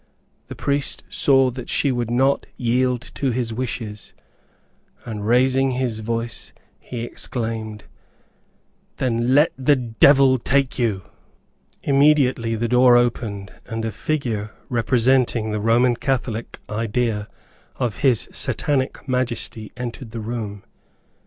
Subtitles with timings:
[0.47, 4.15] The priest saw that she would not yield to his wishes,
[5.05, 7.83] and raising his voice, he exclaimed,
[8.97, 11.03] "Then let the devil take you."
[11.83, 17.27] Immediately the door opened, and a figure representing the Roman Catholic idea
[17.75, 20.63] of his Satanic Majesty entered the room.